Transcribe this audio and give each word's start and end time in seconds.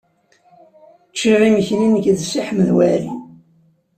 Ččiɣ 1.11 1.39
imekli 1.47 1.87
nekk 1.87 2.05
d 2.17 2.19
Si 2.23 2.41
Ḥmed 2.47 2.69
Waɛli. 2.75 3.13